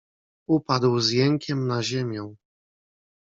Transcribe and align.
"Upadł 0.47 0.99
z 0.99 1.11
jękiem 1.11 1.67
na 1.67 1.83
ziemię." 1.83 2.35